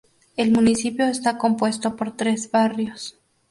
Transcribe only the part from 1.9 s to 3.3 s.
por tres barrios.